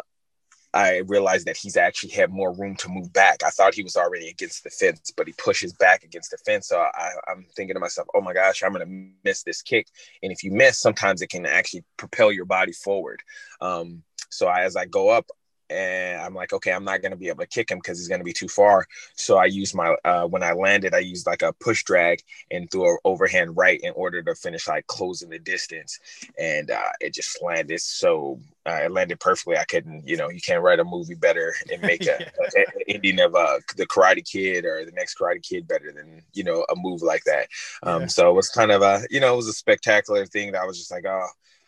[0.73, 3.43] I realized that he's actually had more room to move back.
[3.43, 6.67] I thought he was already against the fence, but he pushes back against the fence.
[6.67, 9.87] So I, am thinking to myself, oh my gosh, I'm going to miss this kick.
[10.21, 13.21] And if you miss, sometimes it can actually propel your body forward.
[13.61, 15.25] Um, so I, as I go up,
[15.69, 18.07] and I'm like, okay, I'm not going to be able to kick him because he's
[18.07, 18.85] going to be too far.
[19.15, 22.69] So I used my uh, when I landed, I used like a push drag and
[22.69, 25.99] threw an overhand right in order to finish like closing the distance,
[26.37, 29.57] and uh, it just landed so uh, it landed perfectly.
[29.57, 32.29] I couldn't, you know, you can't write a movie better and make a, yeah.
[32.55, 36.21] a, a ending of uh, the Karate Kid or the next Karate Kid better than
[36.33, 37.47] you know a move like that.
[37.83, 38.07] Um, yeah.
[38.07, 40.65] So it was kind of a, you know, it was a spectacular thing that I
[40.65, 41.27] was just like, oh.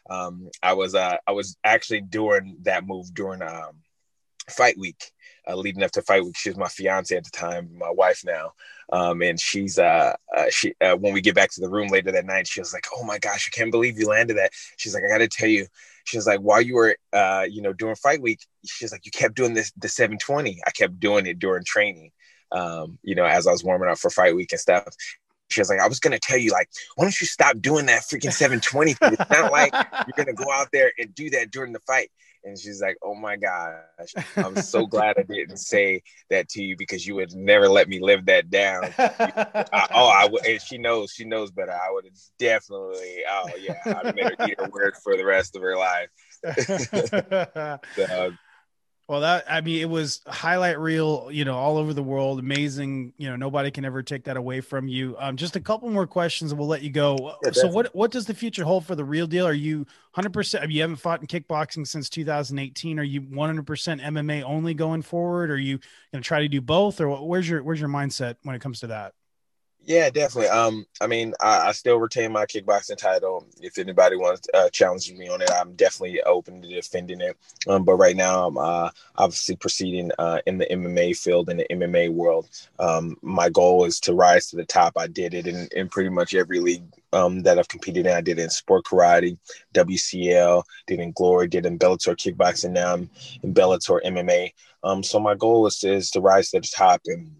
[0.10, 3.78] Um, I was uh, I was actually doing that move during um,
[4.52, 5.12] fight week,
[5.48, 6.38] uh, leading up to fight week.
[6.38, 8.52] She was my fiance at the time, my wife now.
[8.94, 12.12] Um, and she's uh, uh she uh, when we get back to the room later
[12.12, 14.94] that night, she was like, "Oh my gosh, I can't believe you landed that." She's
[14.94, 15.68] like, "I got to tell you."
[16.04, 19.36] She's like, "While you were uh, you know, doing fight week, she's like, you kept
[19.36, 20.62] doing this the 720.
[20.66, 22.12] I kept doing it during training."
[22.52, 24.94] Um, you know, as I was warming up for fight week and stuff
[25.52, 28.04] she was like, I was gonna tell you, like, why don't you stop doing that
[28.04, 28.96] freaking 720?
[29.02, 32.10] It's not like you're gonna go out there and do that during the fight.
[32.43, 36.75] And she's like, Oh my gosh, I'm so glad I didn't say that to you
[36.77, 38.86] because you would never let me live that down.
[38.97, 41.73] I, oh, I would, and she knows, she knows better.
[41.73, 45.56] I would have definitely, oh yeah, I'd made her eat her word for the rest
[45.56, 46.10] of her life.
[47.95, 48.32] so,
[49.12, 52.39] well, that I mean, it was highlight reel, you know, all over the world.
[52.39, 55.17] Amazing, you know, nobody can ever take that away from you.
[55.19, 57.36] Um, just a couple more questions, and we'll let you go.
[57.43, 59.45] Yeah, so, what what does the future hold for the real deal?
[59.45, 59.80] Are you
[60.13, 60.32] 100?
[60.32, 63.00] percent You haven't fought in kickboxing since 2018.
[63.00, 65.52] Are you 100 percent MMA only going forward?
[65.52, 65.78] Are you
[66.13, 68.80] going to try to do both, or where's your where's your mindset when it comes
[68.80, 69.12] to that?
[69.84, 70.50] Yeah, definitely.
[70.50, 73.48] Um, I mean, I, I, still retain my kickboxing title.
[73.62, 77.36] If anybody wants to uh, challenge me on it, I'm definitely open to defending it.
[77.67, 81.65] Um, but right now, I'm uh, obviously proceeding uh, in the MMA field, in the
[81.72, 82.48] MMA world.
[82.78, 84.94] Um, my goal is to rise to the top.
[84.98, 88.13] I did it in, in pretty much every league um, that I've competed in.
[88.13, 89.36] I did it in sport karate,
[89.74, 92.72] WCL, did in Glory, did in Bellator kickboxing.
[92.72, 93.10] Now I'm
[93.41, 94.54] in Bellator MMA.
[94.84, 97.36] Um, so my goal is to, is to rise to the top and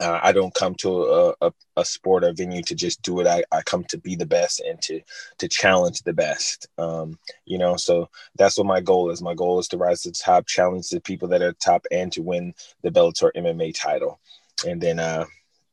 [0.00, 3.26] uh, I don't come to a, a, a, sport or venue to just do it.
[3.26, 5.00] I, I come to be the best and to
[5.38, 6.68] to challenge the best.
[6.78, 9.20] Um, you know, so that's what my goal is.
[9.20, 12.10] My goal is to rise to the top, challenge the people that are top, and
[12.12, 14.20] to win the Bellator MMA title.
[14.66, 15.26] And then uh,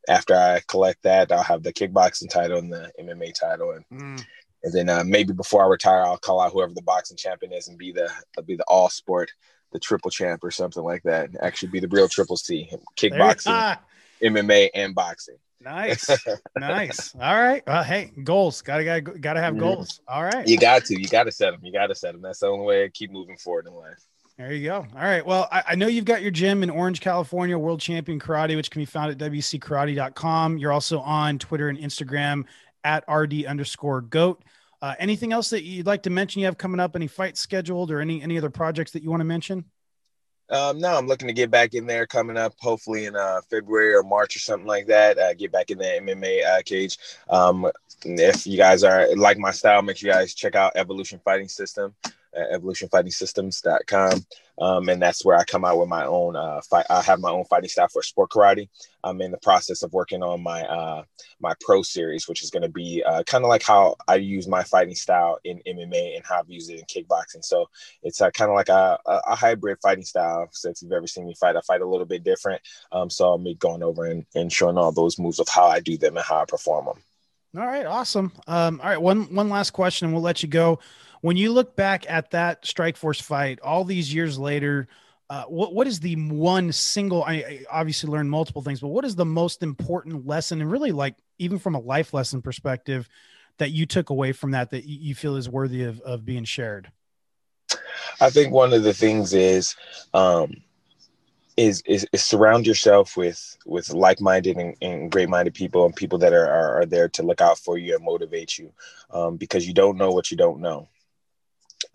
[0.08, 4.24] after I collect that, I'll have the kickboxing title and the MMA title, and mm.
[4.62, 7.68] and then uh, maybe before I retire, I'll call out whoever the boxing champion is
[7.68, 8.10] and be the
[8.44, 9.32] be the all sport
[9.72, 11.30] the triple champ or something like that.
[11.42, 13.78] Actually, be the real triple C kickboxing.
[14.22, 15.36] MMA and boxing.
[15.60, 16.08] Nice,
[16.58, 17.14] nice.
[17.16, 17.64] All right.
[17.66, 18.62] Well, hey, goals.
[18.62, 19.62] Gotta gotta gotta have mm-hmm.
[19.62, 20.00] goals.
[20.06, 20.46] All right.
[20.46, 21.00] You got to.
[21.00, 21.60] You got to set them.
[21.64, 22.22] You got to set them.
[22.22, 23.98] That's the only way to keep moving forward in life.
[24.38, 24.86] There you go.
[24.94, 25.26] All right.
[25.26, 28.70] Well, I, I, know you've got your gym in Orange, California, World Champion Karate, which
[28.70, 30.58] can be found at wckarate.com.
[30.58, 32.44] You're also on Twitter and Instagram
[32.84, 34.44] at rd underscore goat.
[34.80, 36.94] Uh, anything else that you'd like to mention you have coming up?
[36.94, 39.64] Any fights scheduled or any any other projects that you want to mention?
[40.50, 43.94] Um, no, I'm looking to get back in there coming up, hopefully in uh, February
[43.94, 45.18] or March or something like that.
[45.18, 46.98] Uh, get back in the MMA uh, cage.
[47.28, 47.70] Um,
[48.04, 51.48] if you guys are like my style, make sure you guys check out Evolution Fighting
[51.48, 51.94] System
[52.36, 54.26] evolutionfightingsystems.com.
[54.60, 56.86] Um, and that's where I come out with my own uh, fight.
[56.90, 58.68] I have my own fighting style for sport karate.
[59.04, 61.04] I'm in the process of working on my uh,
[61.40, 64.48] my pro series, which is going to be uh, kind of like how I use
[64.48, 67.44] my fighting style in MMA and how I've used it in kickboxing.
[67.44, 67.68] So
[68.02, 70.48] it's uh, kind of like a, a, hybrid fighting style.
[70.50, 72.60] Since you've ever seen me fight, I fight a little bit different.
[72.90, 75.78] Um, so I'll be going over and, and showing all those moves of how I
[75.78, 76.98] do them and how I perform them.
[77.56, 78.32] All right, awesome.
[78.46, 80.80] Um, all right, one one last question, and we'll let you go
[81.20, 84.88] when you look back at that Strikeforce fight all these years later,
[85.30, 87.22] uh, what what is the one single?
[87.22, 90.92] I, I, obviously learned multiple things, but what is the most important lesson, and really
[90.92, 93.08] like even from a life lesson perspective,
[93.58, 96.90] that you took away from that that you feel is worthy of of being shared?
[98.20, 99.76] I think one of the things is
[100.14, 100.62] um,
[101.58, 106.32] is, is, is surround yourself with with like-minded and, and great-minded people and people that
[106.32, 108.72] are, are, are there to look out for you and motivate you
[109.10, 110.88] um, because you don't know what you don't know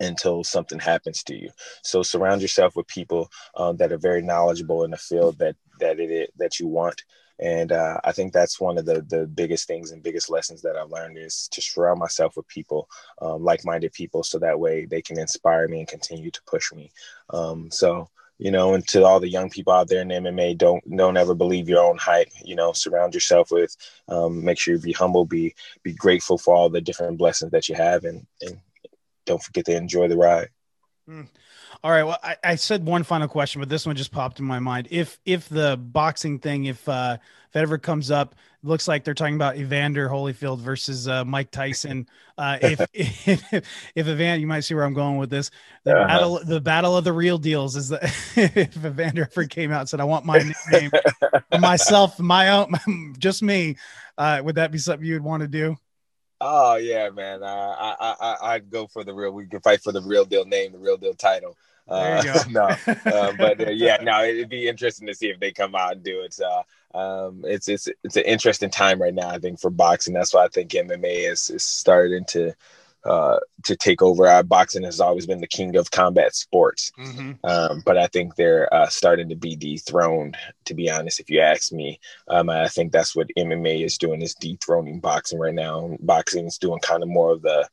[0.00, 1.50] until something happens to you.
[1.82, 5.98] So surround yourself with people um, that are very knowledgeable in the field that that
[6.00, 7.02] it that you want.
[7.40, 10.76] And uh, I think that's one of the the biggest things and biggest lessons that
[10.76, 12.88] I've learned is to surround myself with people,
[13.20, 16.92] um, like-minded people, so that way they can inspire me and continue to push me.
[17.30, 20.82] Um, so you know, and to all the young people out there in MMA, don't
[20.96, 22.28] don't ever believe your own hype.
[22.44, 23.76] You know, surround yourself with,
[24.08, 27.68] um, make sure you be humble, be be grateful for all the different blessings that
[27.68, 28.58] you have, and and
[29.26, 30.48] don't forget to enjoy the ride.
[31.08, 31.28] Mm.
[31.82, 32.04] All right.
[32.04, 34.88] Well, I, I, said one final question, but this one just popped in my mind.
[34.90, 39.12] If if the boxing thing, if uh, if it ever comes up, looks like they're
[39.12, 42.08] talking about Evander Holyfield versus uh, Mike Tyson.
[42.38, 43.52] Uh, if, if if
[43.94, 45.50] if Evander, you might see where I'm going with this.
[45.84, 46.06] The uh-huh.
[46.06, 48.02] battle, the battle of the real deals is that
[48.36, 50.90] if Evander ever came out and said, "I want my nickname
[51.60, 53.76] myself, my own, just me,"
[54.16, 55.76] uh, would that be something you would want to do?
[56.46, 57.42] Oh yeah, man.
[57.42, 59.30] Uh, I I I'd go for the real.
[59.30, 61.56] We can fight for the real deal name, the real deal title.
[61.88, 65.74] Uh, no, uh, but uh, yeah, no, it'd be interesting to see if they come
[65.74, 66.38] out and do it.
[66.94, 69.30] um, it's it's it's an interesting time right now.
[69.30, 70.12] I think for boxing.
[70.12, 72.52] That's why I think MMA is is starting to
[73.04, 74.26] uh, to take over.
[74.26, 77.32] Uh, boxing has always been the king of combat sports, mm-hmm.
[77.44, 80.36] um, but I think they're uh, starting to be dethroned.
[80.66, 84.22] To be honest, if you ask me, um, I think that's what MMA is doing
[84.22, 85.96] is dethroning boxing right now.
[86.00, 87.68] Boxing is doing kind of more of the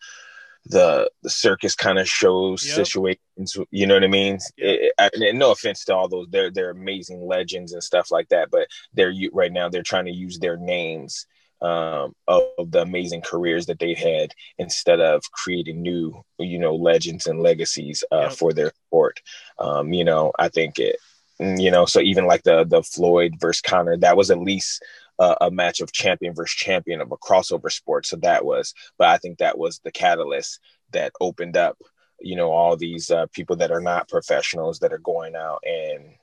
[0.66, 2.76] the the circus kind of shows yep.
[2.76, 3.58] situations.
[3.72, 4.40] You know what I mean?
[4.58, 8.52] It, and no offense to all those, they're they're amazing legends and stuff like that,
[8.52, 11.26] but they're right now they're trying to use their names
[11.62, 17.28] um, of the amazing careers that they had instead of creating new, you know, legends
[17.28, 18.32] and legacies uh, yep.
[18.34, 19.20] for their sport.
[19.60, 20.98] Um, you know, I think it,
[21.40, 24.84] mm, you know, so even like the the Floyd versus Conor, that was at least
[25.20, 28.08] uh, a match of champion versus champion of a crossover sport.
[28.08, 30.60] So that was, but I think that was the catalyst
[30.94, 31.78] that opened up,
[32.20, 36.16] you know, all these uh, people that are not professionals that are going out and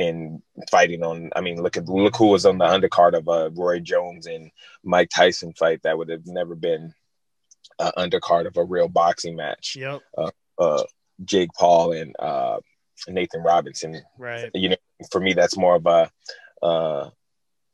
[0.00, 1.30] and fighting on.
[1.36, 4.26] I mean, look at look who was on the undercard of a uh, Roy Jones
[4.26, 4.50] and
[4.82, 5.82] Mike Tyson fight.
[5.82, 6.94] That would have never been
[7.78, 9.76] an undercard of a real boxing match.
[9.76, 10.00] Yep.
[10.16, 10.84] Uh, uh,
[11.24, 12.60] Jake Paul and uh,
[13.08, 14.00] Nathan Robinson.
[14.18, 14.50] Right.
[14.54, 14.76] You know,
[15.10, 16.10] for me, that's more of a
[16.62, 17.10] uh,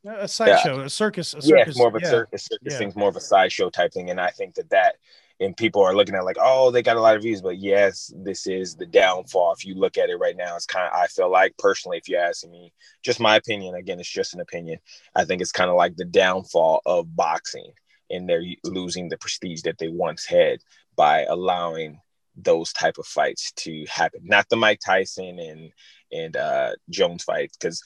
[0.05, 0.85] a sideshow, yeah.
[0.85, 1.35] a circus.
[1.35, 1.75] A circus.
[1.77, 2.11] Yeah, more of a yeah.
[2.11, 2.45] circus.
[2.45, 2.79] Circus yeah.
[2.79, 4.97] thing's more of a sideshow type thing, and I think that that
[5.41, 8.13] and people are looking at like, oh, they got a lot of views, but yes,
[8.17, 9.53] this is the downfall.
[9.53, 12.09] If you look at it right now, it's kind of I feel like personally, if
[12.09, 12.73] you're asking me,
[13.03, 13.75] just my opinion.
[13.75, 14.79] Again, it's just an opinion.
[15.15, 17.73] I think it's kind of like the downfall of boxing,
[18.11, 20.61] and they're losing the prestige that they once had
[20.97, 22.01] by allowing
[22.37, 24.21] those type of fights to happen.
[24.25, 25.73] Not the Mike Tyson and
[26.13, 27.83] and uh, Jones fight because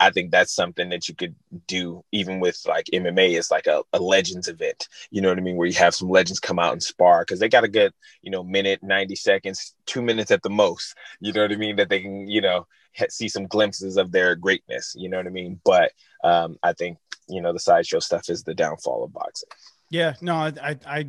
[0.00, 1.34] I think that's something that you could
[1.66, 4.88] do even with like MMA is like a, a, legends event.
[5.10, 5.56] You know what I mean?
[5.56, 7.92] Where you have some legends come out and spar because they got a good
[8.22, 10.94] you know minute, ninety seconds, two minutes at the most.
[11.20, 11.76] You know what I mean?
[11.76, 12.66] That they can you know
[13.08, 14.94] see some glimpses of their greatness.
[14.96, 15.60] You know what I mean?
[15.64, 15.92] But
[16.24, 19.48] um, I think you know the sideshow stuff is the downfall of boxing.
[19.90, 21.06] Yeah, no, I, I I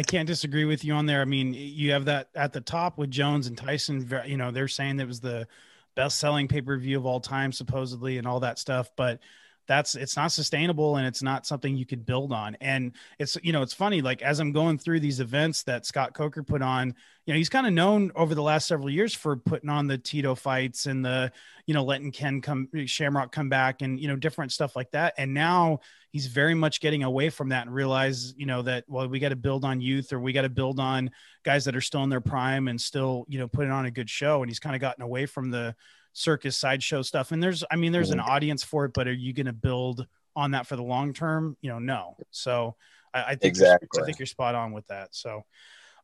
[0.00, 1.20] can't disagree with you on there.
[1.20, 4.08] I mean, you have that at the top with Jones and Tyson.
[4.24, 5.46] You know, they're saying that was the
[5.94, 8.90] best selling pay per view of all time, supposedly, and all that stuff.
[8.96, 9.20] But
[9.66, 12.56] that's it's not sustainable and it's not something you could build on.
[12.60, 16.14] And it's you know it's funny like as I'm going through these events that Scott
[16.14, 16.94] Coker put on,
[17.26, 19.98] you know he's kind of known over the last several years for putting on the
[19.98, 21.30] Tito fights and the
[21.66, 25.14] you know letting Ken come Shamrock come back and you know different stuff like that.
[25.16, 25.80] And now
[26.12, 29.30] he's very much getting away from that and realize you know that well we got
[29.30, 31.10] to build on youth or we got to build on
[31.42, 34.08] guys that are still in their prime and still you know putting on a good
[34.08, 34.42] show.
[34.42, 35.74] And he's kind of gotten away from the
[36.12, 37.32] circus sideshow stuff.
[37.32, 38.30] And there's, I mean, there's an mm-hmm.
[38.30, 41.56] audience for it, but are you going to build on that for the long term?
[41.60, 42.16] You know, no.
[42.30, 42.76] So
[43.12, 44.02] I, I think exactly.
[44.02, 45.14] I think you're spot on with that.
[45.14, 45.44] So,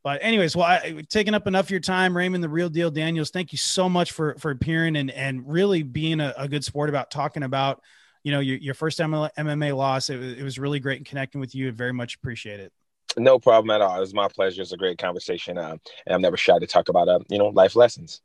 [0.02, 3.30] but anyways, well, I, taking up enough of your time, Raymond, the real deal, Daniels.
[3.30, 6.88] Thank you so much for for appearing and and really being a, a good sport
[6.88, 7.82] about talking about,
[8.28, 10.10] you know, your, your first MMA loss.
[10.10, 11.68] It, it was really great connecting with you.
[11.68, 12.70] I very much appreciate it.
[13.16, 13.96] No problem at all.
[13.96, 14.60] It was my pleasure.
[14.60, 17.46] It's a great conversation, uh, and I'm never shy to talk about, uh, you know,
[17.46, 18.20] life lessons.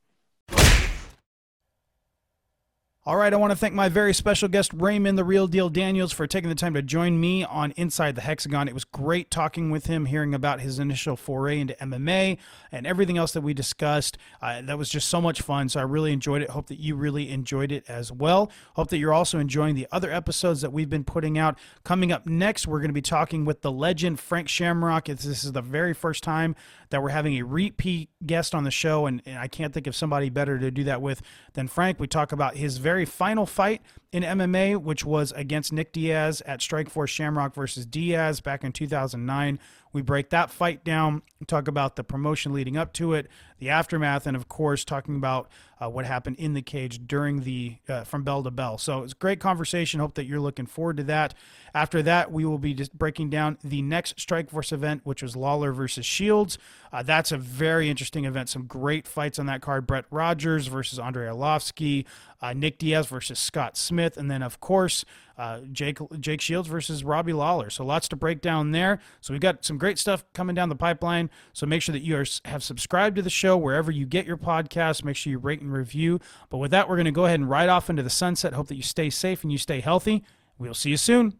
[3.06, 6.13] All right, I want to thank my very special guest, Raymond the Real Deal Daniels,
[6.13, 8.70] for taking the time to join me on Inside the Hexagon.
[8.70, 12.38] It was great talking with him, hearing about his initial foray into MMA
[12.72, 14.18] and everything else that we discussed.
[14.42, 16.52] Uh, that was just so much fun, so I really enjoyed it.
[16.52, 18.50] Hope that you really enjoyed it as well.
[18.76, 21.60] Hope that you're also enjoying the other episodes that we've been putting out.
[21.84, 25.08] Coming up next, we're going to be talking with the legend Frank Shamrock.
[25.08, 26.56] This is the very first time
[26.94, 29.96] that we're having a repeat guest on the show, and, and I can't think of
[29.96, 31.22] somebody better to do that with
[31.54, 32.00] than Frank.
[32.00, 33.82] We talk about his very final fight
[34.13, 39.59] in MMA, which was against Nick Diaz at Strikeforce Shamrock versus Diaz back in 2009.
[39.91, 43.28] We break that fight down, talk about the promotion leading up to it,
[43.59, 45.49] the aftermath, and of course, talking about
[45.80, 48.80] uh, what happened in the cage during the uh, from bell to bell.
[48.80, 49.99] So it's a great conversation.
[49.99, 51.36] Hope that you're looking forward to that.
[51.76, 55.72] After that, we will be just breaking down the next Strikeforce event, which was Lawler
[55.72, 56.57] versus Shields.
[56.91, 58.49] Uh, that's a very interesting event.
[58.49, 59.86] Some great fights on that card.
[59.86, 62.05] Brett Rogers versus Andrei Arlovski,
[62.41, 64.03] uh, Nick Diaz versus Scott Smith.
[64.04, 65.06] Smith, and then of course
[65.38, 67.70] uh, Jake Jake Shields versus Robbie Lawler.
[67.70, 68.99] So lots to break down there.
[69.22, 71.30] So we've got some great stuff coming down the pipeline.
[71.54, 74.38] So make sure that you are have subscribed to the show wherever you get your
[74.38, 75.04] podcast.
[75.04, 76.20] Make sure you rate and review.
[76.49, 78.54] But with that, we're going to go ahead and ride off into the sunset.
[78.54, 80.24] Hope that you stay safe and you stay healthy.
[80.58, 81.39] We'll see you soon.